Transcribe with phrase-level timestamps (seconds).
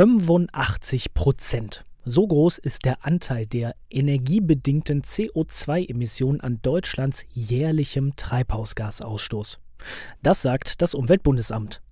[0.00, 1.84] 85 Prozent.
[2.06, 9.58] So groß ist der Anteil der energiebedingten CO2-Emissionen an Deutschlands jährlichem Treibhausgasausstoß.
[10.22, 11.82] Das sagt das Umweltbundesamt.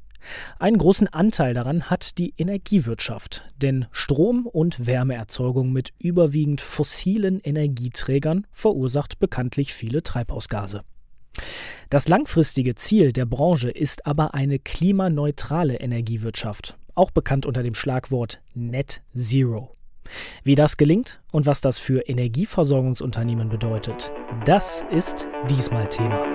[0.58, 8.46] Einen großen Anteil daran hat die Energiewirtschaft, denn Strom- und Wärmeerzeugung mit überwiegend fossilen Energieträgern
[8.54, 10.80] verursacht bekanntlich viele Treibhausgase.
[11.90, 18.40] Das langfristige Ziel der Branche ist aber eine klimaneutrale Energiewirtschaft, auch bekannt unter dem Schlagwort
[18.54, 19.74] Net Zero.
[20.42, 24.10] Wie das gelingt und was das für Energieversorgungsunternehmen bedeutet,
[24.44, 26.26] das ist diesmal Thema.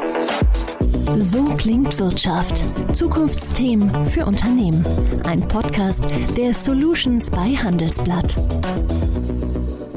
[1.18, 2.64] So klingt Wirtschaft.
[2.96, 4.86] Zukunftsthemen für Unternehmen.
[5.26, 8.38] Ein Podcast der Solutions bei Handelsblatt.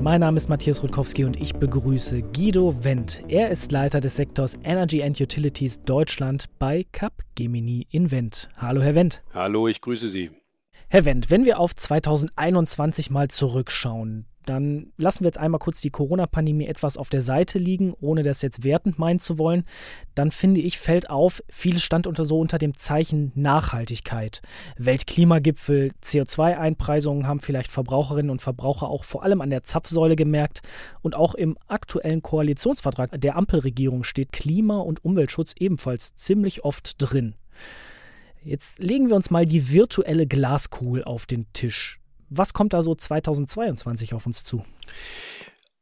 [0.00, 3.22] Mein Name ist Matthias Rutkowski und ich begrüße Guido Wendt.
[3.28, 8.48] Er ist Leiter des Sektors Energy and Utilities Deutschland bei Capgemini in Wendt.
[8.56, 9.22] Hallo, Herr Wendt.
[9.34, 10.30] Hallo, ich grüße Sie.
[10.88, 15.90] Herr Wendt, wenn wir auf 2021 mal zurückschauen, dann lassen wir jetzt einmal kurz die
[15.90, 19.64] Corona-Pandemie etwas auf der Seite liegen, ohne das jetzt wertend meinen zu wollen.
[20.14, 24.42] Dann finde ich, fällt auf, vieles stand unter so unter dem Zeichen Nachhaltigkeit.
[24.78, 30.62] Weltklimagipfel, CO2-Einpreisungen haben vielleicht Verbraucherinnen und Verbraucher auch vor allem an der Zapfsäule gemerkt.
[31.02, 37.34] Und auch im aktuellen Koalitionsvertrag der Ampelregierung steht Klima- und Umweltschutz ebenfalls ziemlich oft drin.
[38.46, 41.98] Jetzt legen wir uns mal die virtuelle Glaskugel auf den Tisch.
[42.28, 44.64] Was kommt da so 2022 auf uns zu?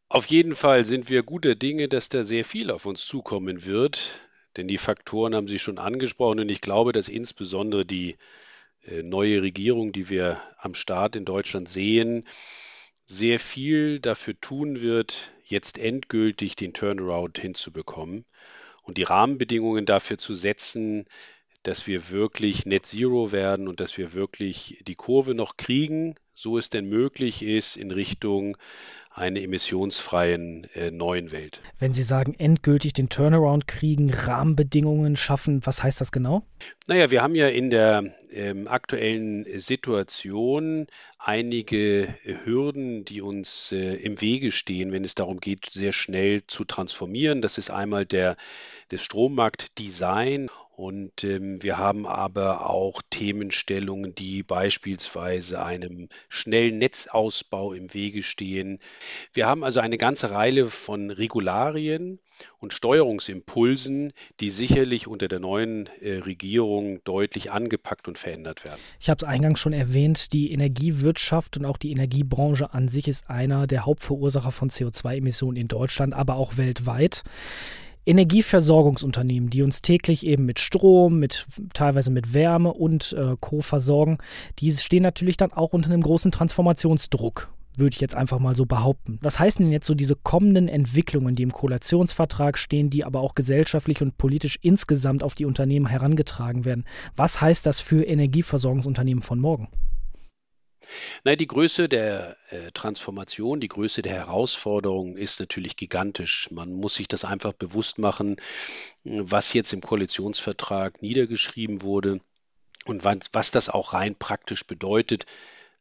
[0.08, 4.18] Auf jeden Fall sind wir guter Dinge, dass da sehr viel auf uns zukommen wird,
[4.56, 8.16] denn die Faktoren haben Sie schon angesprochen und ich glaube, dass insbesondere die
[8.86, 12.24] äh, neue Regierung, die wir am Start in Deutschland sehen,
[13.04, 18.24] sehr viel dafür tun wird, jetzt endgültig den Turnaround hinzubekommen
[18.84, 21.04] und die Rahmenbedingungen dafür zu setzen,
[21.64, 26.58] dass wir wirklich Net Zero werden und dass wir wirklich die Kurve noch kriegen, so
[26.58, 28.56] es denn möglich ist, in Richtung
[29.10, 31.62] einer emissionsfreien äh, neuen Welt.
[31.78, 36.42] Wenn Sie sagen, endgültig den Turnaround kriegen, Rahmenbedingungen schaffen, was heißt das genau?
[36.88, 40.88] Naja, wir haben ja in der ähm, aktuellen Situation
[41.18, 42.08] einige
[42.44, 47.40] Hürden, die uns äh, im Wege stehen, wenn es darum geht, sehr schnell zu transformieren.
[47.40, 48.36] Das ist einmal der,
[48.88, 57.94] das Strommarktdesign und ähm, wir haben aber auch Themenstellungen, die beispielsweise einem schnellen Netzausbau im
[57.94, 58.80] Wege stehen.
[59.32, 62.18] Wir haben also eine ganze Reihe von Regularien
[62.58, 68.80] und Steuerungsimpulsen, die sicherlich unter der neuen äh, Regierung deutlich angepackt und verändert werden.
[68.98, 73.30] Ich habe es eingangs schon erwähnt, die Energiewirtschaft und auch die Energiebranche an sich ist
[73.30, 77.22] einer der Hauptverursacher von CO2-Emissionen in Deutschland, aber auch weltweit.
[78.06, 83.60] Energieversorgungsunternehmen, die uns täglich eben mit Strom, mit teilweise mit Wärme und äh, Co.
[83.60, 84.18] versorgen,
[84.58, 88.66] die stehen natürlich dann auch unter einem großen Transformationsdruck würde ich jetzt einfach mal so
[88.66, 89.18] behaupten.
[89.20, 93.34] Was heißen denn jetzt so diese kommenden Entwicklungen, die im Koalitionsvertrag stehen, die aber auch
[93.34, 96.84] gesellschaftlich und politisch insgesamt auf die Unternehmen herangetragen werden?
[97.16, 99.68] Was heißt das für Energieversorgungsunternehmen von morgen?
[101.24, 106.50] Nein, die Größe der äh, Transformation, die Größe der Herausforderung ist natürlich gigantisch.
[106.50, 108.36] Man muss sich das einfach bewusst machen,
[109.04, 112.20] was jetzt im Koalitionsvertrag niedergeschrieben wurde
[112.84, 115.26] und was, was das auch rein praktisch bedeutet.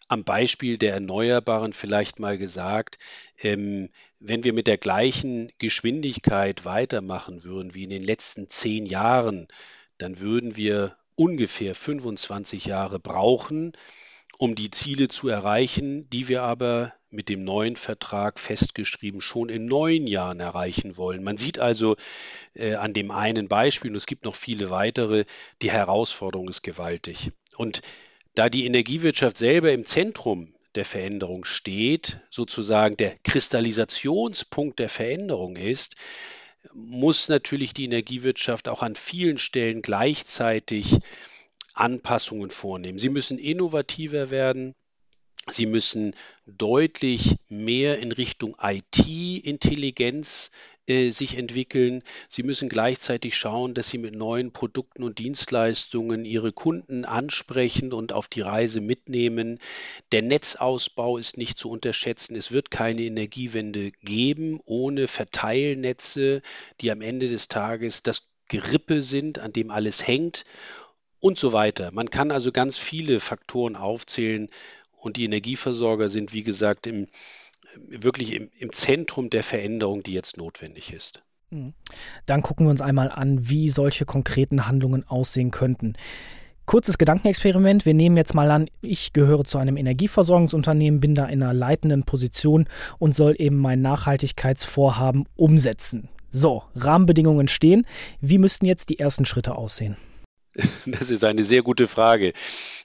[0.08, 2.98] Am Beispiel der Erneuerbaren vielleicht mal gesagt,
[3.42, 3.90] ähm,
[4.20, 9.48] wenn wir mit der gleichen Geschwindigkeit weitermachen würden wie in den letzten zehn Jahren,
[9.98, 13.74] dann würden wir ungefähr 25 Jahre brauchen,
[14.38, 19.66] um die Ziele zu erreichen, die wir aber mit dem neuen Vertrag festgeschrieben schon in
[19.66, 21.24] neun Jahren erreichen wollen.
[21.24, 21.96] Man sieht also
[22.56, 25.26] äh, an dem einen Beispiel, und es gibt noch viele weitere,
[25.62, 27.32] die Herausforderung ist gewaltig.
[27.56, 27.82] Und
[28.34, 35.96] da die Energiewirtschaft selber im Zentrum der Veränderung steht, sozusagen der Kristallisationspunkt der Veränderung ist,
[36.74, 40.98] muss natürlich die Energiewirtschaft auch an vielen Stellen gleichzeitig
[41.74, 42.98] Anpassungen vornehmen.
[42.98, 44.74] Sie müssen innovativer werden.
[45.52, 46.16] Sie müssen
[46.46, 50.52] deutlich mehr in Richtung IT-Intelligenz
[50.88, 52.04] äh, sich entwickeln.
[52.30, 58.14] Sie müssen gleichzeitig schauen, dass sie mit neuen Produkten und Dienstleistungen ihre Kunden ansprechen und
[58.14, 59.60] auf die Reise mitnehmen.
[60.12, 62.36] Der Netzausbau ist nicht zu unterschätzen.
[62.36, 66.42] Es wird keine Energiewende geben ohne Verteilnetze,
[66.80, 70.46] die am Ende des Tages das Gerippe sind, an dem alles hängt
[71.24, 71.92] und so weiter.
[71.94, 74.50] Man kann also ganz viele Faktoren aufzählen
[74.98, 77.08] und die Energieversorger sind, wie gesagt, im,
[77.88, 81.24] wirklich im, im Zentrum der Veränderung, die jetzt notwendig ist.
[81.50, 81.74] Mhm.
[82.26, 85.94] Dann gucken wir uns einmal an, wie solche konkreten Handlungen aussehen könnten.
[86.66, 87.86] Kurzes Gedankenexperiment.
[87.86, 92.04] Wir nehmen jetzt mal an, ich gehöre zu einem Energieversorgungsunternehmen, bin da in einer leitenden
[92.04, 92.68] Position
[93.00, 96.10] und soll eben mein Nachhaltigkeitsvorhaben umsetzen.
[96.30, 97.86] So, Rahmenbedingungen stehen.
[98.20, 99.96] Wie müssten jetzt die ersten Schritte aussehen?
[100.86, 102.34] Das ist eine sehr gute Frage.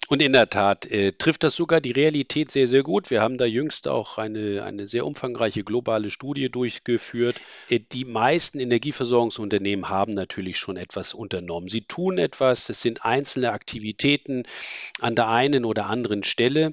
[0.09, 3.11] Und in der Tat äh, trifft das sogar die Realität sehr, sehr gut.
[3.11, 7.41] Wir haben da jüngst auch eine, eine sehr umfangreiche globale Studie durchgeführt.
[7.69, 11.69] Äh, die meisten Energieversorgungsunternehmen haben natürlich schon etwas unternommen.
[11.69, 14.45] Sie tun etwas, es sind einzelne Aktivitäten
[15.01, 16.73] an der einen oder anderen Stelle.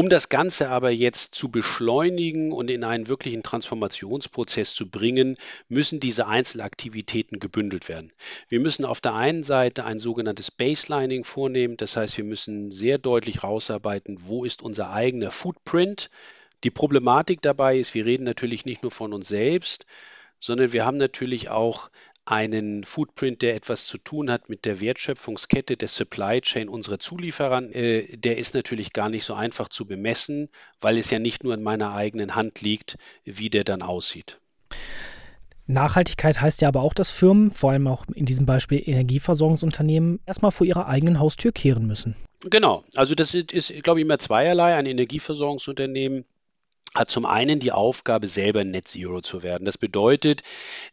[0.00, 5.36] Um das Ganze aber jetzt zu beschleunigen und in einen wirklichen Transformationsprozess zu bringen,
[5.68, 8.10] müssen diese Einzelaktivitäten gebündelt werden.
[8.48, 12.96] Wir müssen auf der einen Seite ein sogenanntes Baselining vornehmen, das heißt, wir müssen sehr
[12.96, 16.08] deutlich rausarbeiten, wo ist unser eigener Footprint.
[16.64, 19.84] Die Problematik dabei ist, wir reden natürlich nicht nur von uns selbst,
[20.40, 21.90] sondern wir haben natürlich auch
[22.30, 27.62] einen Footprint, der etwas zu tun hat mit der Wertschöpfungskette der Supply Chain unserer Zulieferer,
[27.74, 30.48] äh, der ist natürlich gar nicht so einfach zu bemessen,
[30.80, 34.38] weil es ja nicht nur in meiner eigenen Hand liegt, wie der dann aussieht.
[35.66, 40.52] Nachhaltigkeit heißt ja aber auch, dass Firmen, vor allem auch in diesem Beispiel Energieversorgungsunternehmen, erstmal
[40.52, 42.16] vor ihrer eigenen Haustür kehren müssen.
[42.42, 44.74] Genau, also das ist, ist glaube ich, immer zweierlei.
[44.74, 46.24] Ein Energieversorgungsunternehmen
[46.94, 49.64] hat zum einen die Aufgabe, selber Net Zero zu werden.
[49.64, 50.42] Das bedeutet,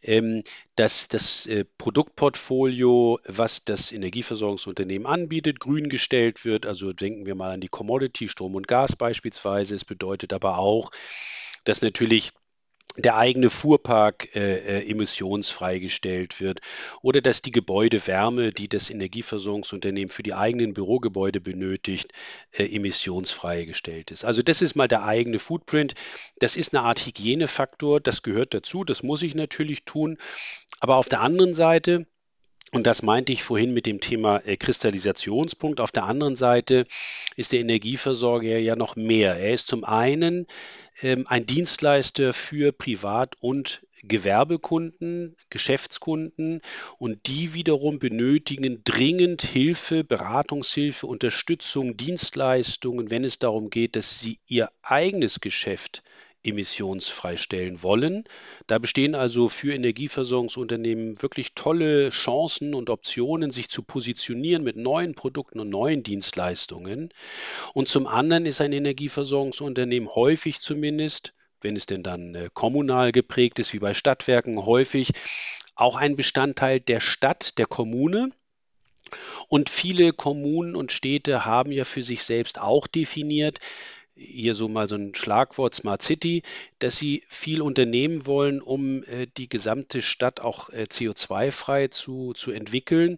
[0.02, 0.44] ähm,
[0.76, 6.66] dass das äh, Produktportfolio, was das Energieversorgungsunternehmen anbietet, grün gestellt wird.
[6.66, 9.74] Also denken wir mal an die Commodity, Strom und Gas beispielsweise.
[9.74, 10.92] Es bedeutet aber auch,
[11.64, 12.32] dass natürlich
[12.98, 16.60] der eigene Fuhrpark äh, äh, emissionsfrei gestellt wird
[17.00, 22.12] oder dass die Gebäudewärme, die das Energieversorgungsunternehmen für die eigenen Bürogebäude benötigt,
[22.50, 24.24] äh, emissionsfrei gestellt ist.
[24.24, 25.94] Also das ist mal der eigene Footprint.
[26.40, 30.18] Das ist eine Art Hygienefaktor, das gehört dazu, das muss ich natürlich tun.
[30.80, 32.06] Aber auf der anderen Seite,
[32.72, 35.80] und das meinte ich vorhin mit dem Thema äh, Kristallisationspunkt.
[35.80, 36.86] Auf der anderen Seite
[37.36, 39.36] ist der Energieversorger ja noch mehr.
[39.36, 40.46] Er ist zum einen
[41.00, 46.60] ähm, ein Dienstleister für Privat- und Gewerbekunden, Geschäftskunden
[46.98, 54.38] und die wiederum benötigen dringend Hilfe, Beratungshilfe, Unterstützung, Dienstleistungen, wenn es darum geht, dass sie
[54.46, 56.02] ihr eigenes Geschäft
[56.48, 58.24] emissionsfrei stellen wollen.
[58.66, 65.14] Da bestehen also für Energieversorgungsunternehmen wirklich tolle Chancen und Optionen, sich zu positionieren mit neuen
[65.14, 67.10] Produkten und neuen Dienstleistungen.
[67.74, 73.58] Und zum anderen ist ein Energieversorgungsunternehmen häufig zumindest, wenn es denn dann äh, kommunal geprägt
[73.58, 75.12] ist, wie bei Stadtwerken, häufig
[75.74, 78.30] auch ein Bestandteil der Stadt, der Kommune.
[79.48, 83.58] Und viele Kommunen und Städte haben ja für sich selbst auch definiert,
[84.18, 86.42] hier so mal so ein Schlagwort Smart City,
[86.80, 92.50] dass sie viel unternehmen wollen, um äh, die gesamte Stadt auch äh, CO2-frei zu, zu
[92.50, 93.16] entwickeln.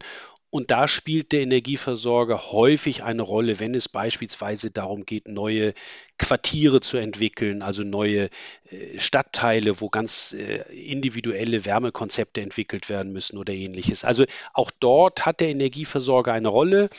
[0.53, 5.75] Und da spielt der Energieversorger häufig eine Rolle, wenn es beispielsweise darum geht, neue
[6.19, 8.31] Quartiere zu entwickeln, also neue
[8.69, 10.33] äh, Stadtteile, wo ganz
[10.71, 14.05] individuelle Wärmekonzepte entwickelt werden müssen oder ähnliches.
[14.05, 16.91] Also auch dort hat der Energieversorger eine Rolle.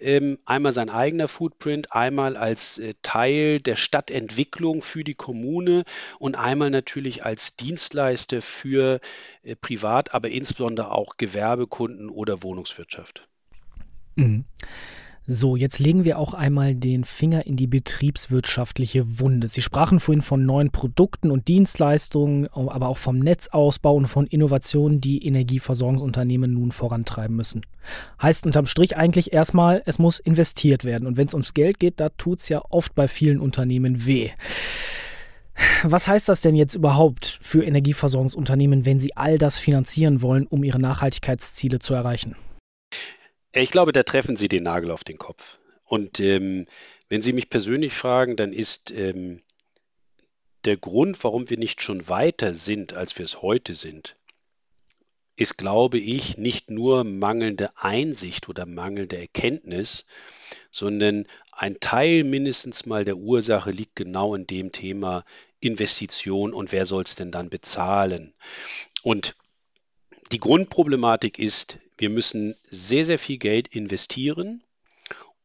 [0.00, 5.84] Ähm, einmal sein eigener Footprint, einmal als äh, Teil der Stadtentwicklung für die Kommune
[6.18, 9.00] und einmal natürlich als Dienstleister für
[9.60, 13.28] Privat, aber insbesondere auch Gewerbekunden oder Wohnungswirtschaft.
[14.16, 14.44] Mhm.
[15.30, 19.48] So, jetzt legen wir auch einmal den Finger in die betriebswirtschaftliche Wunde.
[19.48, 25.02] Sie sprachen vorhin von neuen Produkten und Dienstleistungen, aber auch vom Netzausbau und von Innovationen,
[25.02, 27.60] die Energieversorgungsunternehmen nun vorantreiben müssen.
[28.22, 31.06] Heißt unterm Strich eigentlich erstmal, es muss investiert werden.
[31.06, 34.30] Und wenn es ums Geld geht, da tut es ja oft bei vielen Unternehmen weh.
[35.82, 40.64] Was heißt das denn jetzt überhaupt für Energieversorgungsunternehmen, wenn sie all das finanzieren wollen, um
[40.64, 42.34] ihre Nachhaltigkeitsziele zu erreichen?
[43.52, 45.58] Ich glaube, da treffen Sie den Nagel auf den Kopf.
[45.84, 46.66] Und ähm,
[47.08, 49.42] wenn Sie mich persönlich fragen, dann ist ähm,
[50.64, 54.16] der Grund, warum wir nicht schon weiter sind, als wir es heute sind,
[55.36, 60.04] ist, glaube ich, nicht nur mangelnde Einsicht oder mangelnde Erkenntnis,
[60.70, 65.24] sondern ein Teil mindestens mal der Ursache liegt genau in dem Thema
[65.60, 68.34] Investition und wer soll es denn dann bezahlen.
[69.02, 69.36] Und
[70.32, 74.62] die Grundproblematik ist, wir müssen sehr, sehr viel Geld investieren,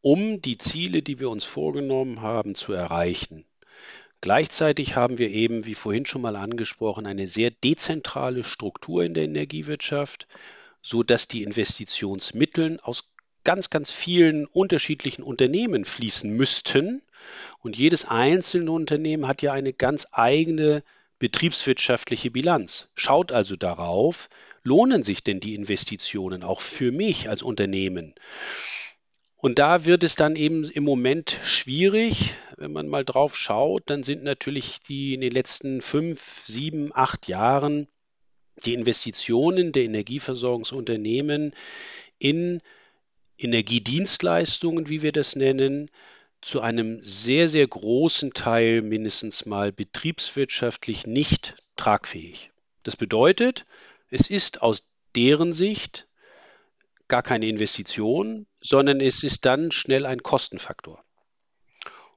[0.01, 3.45] um die Ziele, die wir uns vorgenommen haben, zu erreichen.
[4.21, 9.25] Gleichzeitig haben wir eben, wie vorhin schon mal angesprochen, eine sehr dezentrale Struktur in der
[9.25, 10.27] Energiewirtschaft,
[10.81, 13.09] so dass die Investitionsmittel aus
[13.43, 17.01] ganz, ganz vielen unterschiedlichen Unternehmen fließen müssten.
[17.59, 20.83] Und jedes einzelne Unternehmen hat ja eine ganz eigene
[21.19, 22.89] betriebswirtschaftliche Bilanz.
[22.95, 24.29] Schaut also darauf,
[24.63, 28.15] lohnen sich denn die Investitionen auch für mich als Unternehmen?
[29.35, 34.01] Und da wird es dann eben im Moment schwierig, wenn man mal drauf schaut, dann
[34.01, 37.87] sind natürlich die in den letzten fünf, sieben, acht Jahren
[38.65, 41.53] die Investitionen der Energieversorgungsunternehmen
[42.19, 42.61] in
[43.37, 45.89] Energiedienstleistungen, wie wir das nennen,
[46.41, 52.51] zu einem sehr, sehr großen Teil mindestens mal betriebswirtschaftlich nicht tragfähig.
[52.83, 53.65] Das bedeutet,
[54.13, 54.83] es ist aus
[55.15, 56.07] deren Sicht
[57.07, 61.03] gar keine Investition, sondern es ist dann schnell ein Kostenfaktor.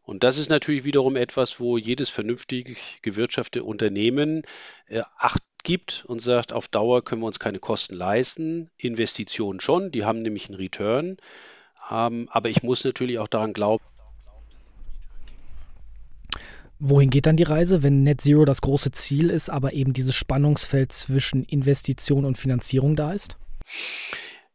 [0.03, 4.43] Und das ist natürlich wiederum etwas, wo jedes vernünftig gewirtschaftete Unternehmen
[4.87, 8.71] äh, Acht gibt und sagt, auf Dauer können wir uns keine Kosten leisten.
[8.77, 11.17] Investitionen schon, die haben nämlich einen Return.
[11.91, 13.85] Ähm, aber ich muss natürlich auch daran glauben.
[16.79, 20.15] Wohin geht dann die Reise, wenn Net Zero das große Ziel ist, aber eben dieses
[20.15, 23.39] Spannungsfeld zwischen Investition und Finanzierung da ist?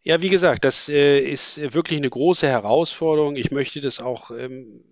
[0.04, 3.36] Ja, wie gesagt, das äh, ist wirklich eine große Herausforderung.
[3.36, 4.84] Ich möchte das auch ähm,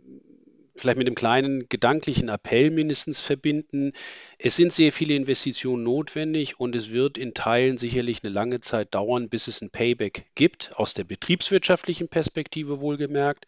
[0.79, 3.93] vielleicht mit einem kleinen gedanklichen Appell mindestens verbinden.
[4.37, 8.95] Es sind sehr viele Investitionen notwendig und es wird in Teilen sicherlich eine lange Zeit
[8.95, 13.45] dauern, bis es ein Payback gibt, aus der betriebswirtschaftlichen Perspektive wohlgemerkt.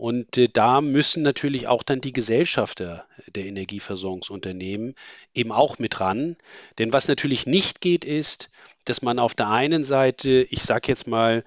[0.00, 4.94] Und äh, da müssen natürlich auch dann die Gesellschafter der Energieversorgungsunternehmen
[5.34, 6.38] eben auch mit ran.
[6.78, 8.48] Denn was natürlich nicht geht, ist,
[8.86, 11.44] dass man auf der einen Seite, ich sage jetzt mal,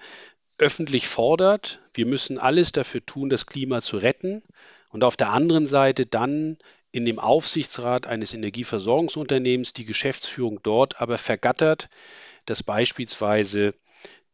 [0.56, 4.44] öffentlich fordert, wir müssen alles dafür tun, das Klima zu retten
[4.90, 6.56] und auf der anderen Seite dann
[6.92, 11.88] in dem Aufsichtsrat eines Energieversorgungsunternehmens die Geschäftsführung dort aber vergattert,
[12.46, 13.74] dass beispielsweise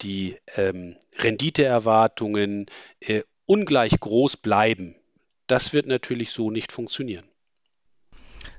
[0.03, 2.67] die ähm, Renditeerwartungen
[3.00, 4.95] äh, ungleich groß bleiben.
[5.49, 7.25] Das wird natürlich so nicht funktionieren.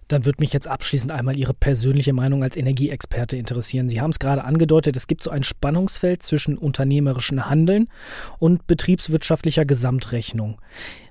[0.10, 3.88] Dann würde mich jetzt abschließend einmal Ihre persönliche Meinung als Energieexperte interessieren.
[3.88, 7.88] Sie haben es gerade angedeutet, es gibt so ein Spannungsfeld zwischen unternehmerischem Handeln
[8.38, 10.60] und betriebswirtschaftlicher Gesamtrechnung.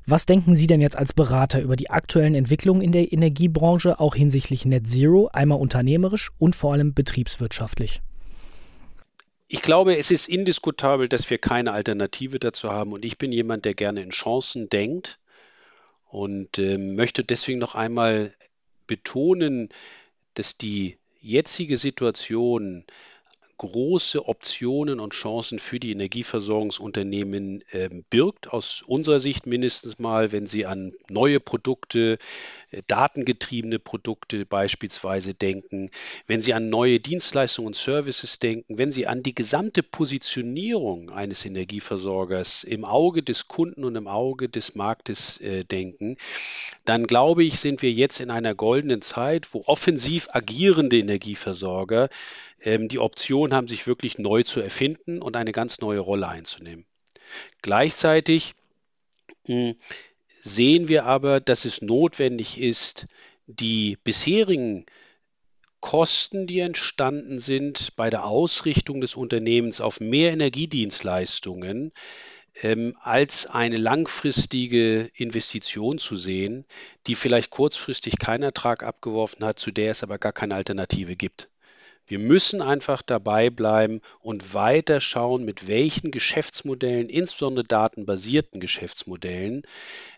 [0.05, 4.15] Was denken Sie denn jetzt als Berater über die aktuellen Entwicklungen in der Energiebranche, auch
[4.15, 8.03] hinsichtlich Net Zero, einmal unternehmerisch und vor allem betriebswirtschaftlich?
[9.53, 12.93] Ich glaube, es ist indiskutabel, dass wir keine Alternative dazu haben.
[12.93, 15.19] Und ich bin jemand, der gerne in Chancen denkt
[16.09, 18.33] und äh, möchte deswegen noch einmal
[18.87, 19.71] betonen,
[20.35, 22.85] dass die jetzige Situation
[23.61, 30.47] große Optionen und Chancen für die Energieversorgungsunternehmen äh, birgt, aus unserer Sicht mindestens mal, wenn
[30.47, 32.17] sie an neue Produkte,
[32.71, 35.91] äh, datengetriebene Produkte beispielsweise denken,
[36.27, 41.45] wenn sie an neue Dienstleistungen und Services denken, wenn sie an die gesamte Positionierung eines
[41.45, 46.17] Energieversorgers im Auge des Kunden und im Auge des Marktes äh, denken,
[46.87, 52.09] dann glaube ich, sind wir jetzt in einer goldenen Zeit, wo offensiv agierende Energieversorger
[52.63, 56.87] ähm, die Option haben, sich wirklich neu zu erfinden und eine ganz neue Rolle einzunehmen.
[57.63, 58.55] Gleichzeitig
[59.47, 59.77] mh, hm,
[60.43, 63.07] sehen wir aber, dass es notwendig ist,
[63.47, 64.87] die bisherigen
[65.81, 71.93] Kosten, die entstanden sind bei der Ausrichtung des Unternehmens auf mehr Energiedienstleistungen,
[72.63, 76.67] ähm, als eine langfristige Investition zu sehen,
[77.07, 81.50] die vielleicht kurzfristig keinen Ertrag abgeworfen hat, zu der es aber gar keine Alternative gibt.
[82.11, 89.63] Wir müssen einfach dabei bleiben und weiter schauen, mit welchen Geschäftsmodellen, insbesondere datenbasierten Geschäftsmodellen,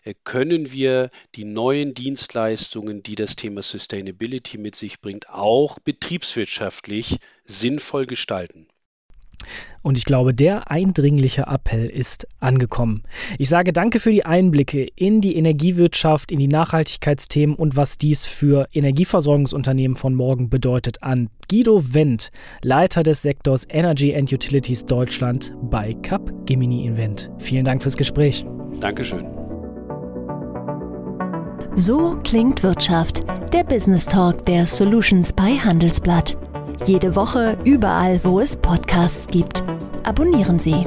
[0.03, 7.19] äh, können wir die neuen Dienstleistungen, die das Thema Sustainability mit sich bringt, auch betriebswirtschaftlich
[7.45, 8.67] sinnvoll gestalten.
[9.81, 13.03] Und ich glaube, der eindringliche Appell ist angekommen.
[13.37, 18.25] Ich sage danke für die Einblicke in die Energiewirtschaft, in die Nachhaltigkeitsthemen und was dies
[18.25, 25.53] für Energieversorgungsunternehmen von morgen bedeutet an Guido Wendt, Leiter des Sektors Energy and Utilities Deutschland
[25.63, 27.29] bei Cap Gemini Invent.
[27.39, 28.45] Vielen Dank fürs Gespräch.
[28.79, 29.25] Dankeschön.
[31.75, 36.37] So klingt Wirtschaft, der Business Talk der Solutions bei Handelsblatt.
[36.85, 39.63] Jede Woche überall, wo es Podcasts gibt.
[40.03, 40.85] Abonnieren Sie.